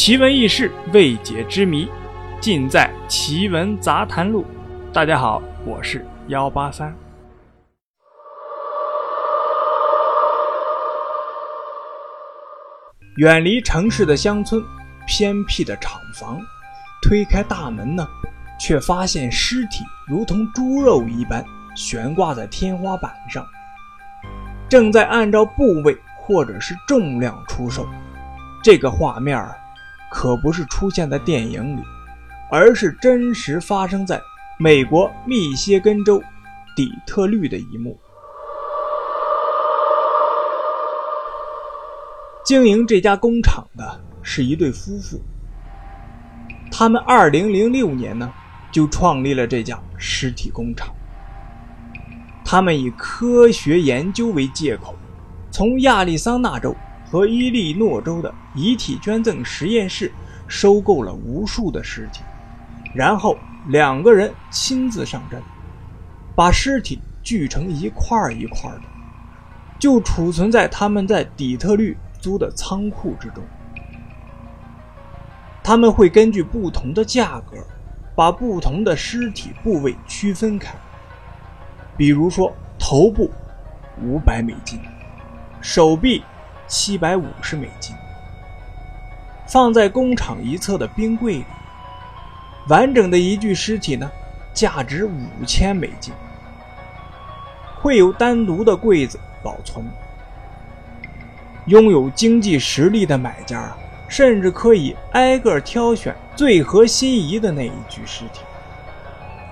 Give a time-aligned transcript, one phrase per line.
[0.00, 1.88] 奇闻异事、未解之谜，
[2.40, 4.44] 尽在《奇闻杂谈录》。
[4.92, 6.96] 大家好，我是幺八三。
[13.16, 14.62] 远离城市的乡村，
[15.04, 16.40] 偏僻的厂房，
[17.02, 18.06] 推开大门呢，
[18.56, 21.44] 却发现尸体如同猪肉一般
[21.74, 23.44] 悬挂在天花板上，
[24.68, 27.84] 正在按照部位或者是重量出售。
[28.62, 29.36] 这个画面
[30.10, 31.82] 可不是出现在电影里，
[32.50, 34.20] 而是真实发生在
[34.58, 36.22] 美国密歇根州
[36.74, 37.98] 底特律的一幕。
[42.44, 45.20] 经营这家工厂的是一对夫妇，
[46.72, 48.32] 他们2006年呢
[48.72, 50.88] 就创立了这家尸体工厂。
[52.42, 54.94] 他们以科学研究为借口，
[55.50, 56.74] 从亚利桑那州。
[57.10, 60.12] 和伊利诺州的遗体捐赠实验室
[60.46, 62.20] 收购了无数的尸体，
[62.94, 63.36] 然后
[63.68, 65.42] 两个人亲自上阵，
[66.34, 68.82] 把尸体锯成一块一块的，
[69.78, 73.42] 就储存在他们在底特律租的仓库之中。
[75.62, 77.56] 他们会根据不同的价格，
[78.14, 80.74] 把不同的尸体部位区分开，
[81.96, 83.30] 比如说头部
[84.02, 84.78] 五百美金，
[85.62, 86.22] 手臂。
[86.68, 87.96] 七百五十美金，
[89.46, 91.44] 放在工厂一侧的冰柜里。
[92.68, 94.10] 完整的一具尸体呢，
[94.52, 96.12] 价值五千美金，
[97.80, 99.82] 会有单独的柜子保存。
[101.64, 108.40] 拥有经济实力的买家啊，甚至可以挨个挑选最合心仪的那一具尸体。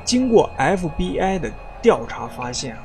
[0.04, 1.50] 经过 FBI 的
[1.80, 2.82] 调查发现啊，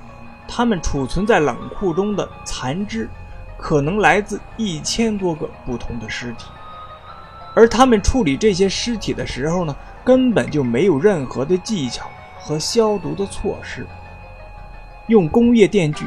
[0.48, 3.09] 他们储存在冷库中的残肢。
[3.62, 6.45] 可能来自一千多个不同的尸体，
[7.56, 12.09] 而他们处理这些尸体的时候呢，根本就没有任何的技巧
[12.40, 13.86] 和消毒的措施，
[15.08, 16.06] 用工业电锯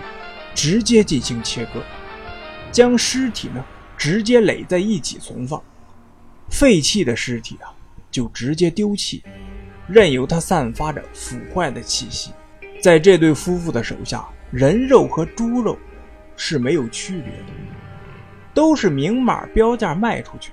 [0.52, 1.80] 直接进行切割，
[2.72, 3.64] 将尸体呢
[3.96, 5.62] 直接垒在一起存放，
[6.50, 7.70] 废弃的尸体啊
[8.10, 9.22] 就直接丢弃，
[9.86, 12.32] 任由它散发着腐坏的气息。
[12.82, 15.78] 在这对夫妇的手下，人肉和猪肉。
[16.36, 17.52] 是没有区别的，
[18.52, 20.52] 都是明码标价卖出去。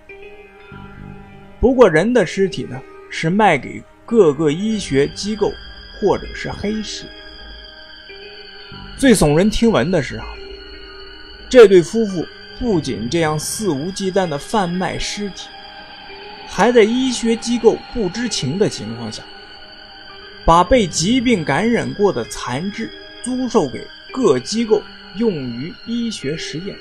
[1.59, 5.51] 不过人的尸体呢，是卖给各个医学机构
[5.99, 7.05] 或者是黑市。
[8.97, 10.25] 最耸人听闻的是啊，
[11.49, 12.25] 这对夫妇
[12.59, 15.47] 不仅这样肆无忌惮的贩卖尸体，
[16.47, 19.23] 还在医学机构不知情的情况下，
[20.45, 22.89] 把被疾病感染过的残肢
[23.23, 24.81] 租售给各机构。
[25.17, 26.75] 用于医学实验。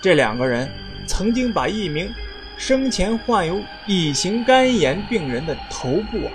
[0.00, 0.68] 这两个人
[1.06, 2.10] 曾经把一名
[2.58, 6.32] 生前患有乙型肝炎病人的头部啊，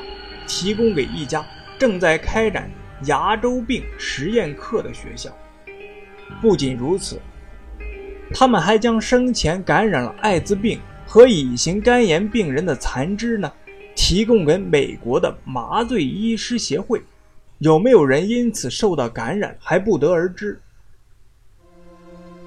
[0.48, 1.46] 提供给一家
[1.78, 2.70] 正在开展
[3.06, 5.30] 牙周病实验课的学校。
[6.42, 7.20] 不仅如此，
[8.34, 13.52] 他们还将生前感染了艾滋病和乙型肝炎病人的残肢呢，
[13.96, 17.02] 提供给美国的麻醉医师协会。
[17.60, 20.60] 有没有人因此受到感染还不得而知。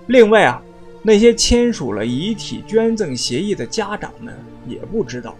[0.06, 0.62] 另外啊，
[1.02, 4.34] 那些签署了遗体捐赠协议的家长们
[4.66, 5.36] 也不知道，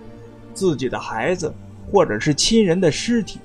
[0.54, 1.52] 自己的孩子
[1.90, 3.40] 或者是亲人的尸体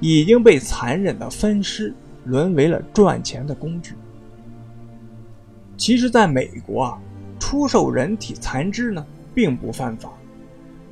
[0.00, 3.94] 已经被残忍的分尸，沦为了赚钱的工具。
[5.78, 6.98] 其实，在美国啊，
[7.38, 9.04] 出售人体残肢呢
[9.34, 10.12] 并不犯法，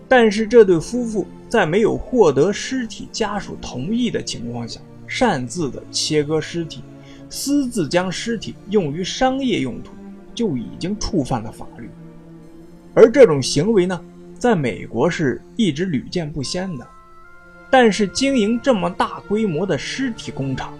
[0.08, 1.26] 但是这对夫妇。
[1.48, 6.82] 在没有获得尸体家属同意的情况下，擅自的切割尸体，
[7.30, 9.92] 私自将尸体用于商业用途，
[10.34, 11.88] 就已经触犯了法律。
[12.94, 13.98] 而这种行为呢，
[14.38, 16.86] 在美国是一直屡见不鲜的。
[17.70, 20.72] 但是经营这么大规模的尸体工厂，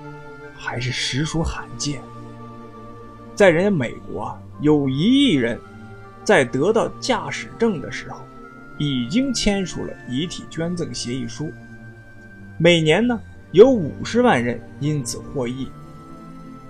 [0.57, 2.01] 还是实属罕见。
[3.35, 5.59] 在人家美国啊，有一亿人，
[6.25, 8.21] 在得到驾驶证的时候。
[8.79, 11.53] 已经签署了遗体捐赠协议书，
[12.57, 13.21] 每年呢
[13.53, 15.69] 有五十万人因此获益。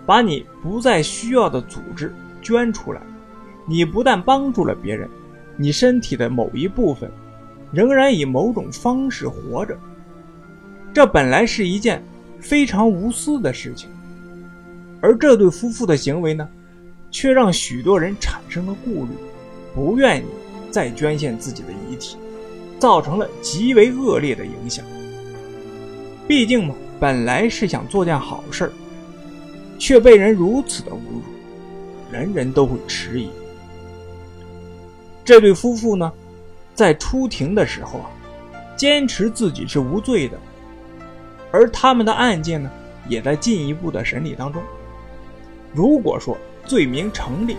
[0.07, 2.11] 把你不再需要的组织
[2.41, 3.03] 捐出来，
[3.67, 5.07] 你不但帮助了别人，
[5.55, 7.11] 你身体的某一部分
[7.73, 9.79] 仍然以某种方式活着。
[10.95, 12.03] 这本来是一件
[12.41, 13.91] 非常无私的事情，
[15.03, 16.49] 而这对夫妇的行为呢，
[17.11, 19.11] 却让许多人产生了顾虑，
[19.75, 20.27] 不愿意。
[20.71, 22.17] 再捐献自己的遗体，
[22.79, 24.85] 造成了极为恶劣的影响。
[26.27, 28.73] 毕竟嘛，本来是想做件好事
[29.79, 31.23] 却被人如此的侮辱，
[32.13, 33.31] 人人都会迟疑。
[35.25, 36.13] 这对夫妇呢，
[36.75, 38.11] 在出庭的时候啊，
[38.77, 40.39] 坚持自己是无罪的，
[41.51, 42.71] 而他们的案件呢，
[43.09, 44.63] 也在进一步的审理当中。
[45.75, 46.37] 如果说
[46.67, 47.57] 罪名成立，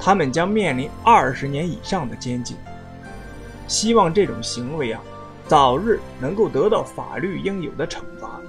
[0.00, 2.56] 他们将面临二十年以上的监禁。
[3.68, 5.00] 希望这种行为啊，
[5.46, 8.40] 早日能够得到法律应有的惩罚，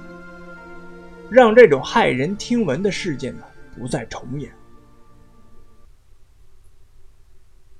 [1.30, 3.44] 让这种骇人听闻的事件呢
[3.78, 4.50] 不再重演。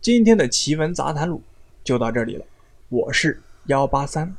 [0.01, 1.43] 今天的奇闻杂谈录
[1.83, 2.45] 就到这里了，
[2.89, 4.33] 我是幺八三。